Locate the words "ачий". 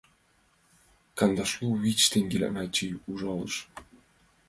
2.63-2.93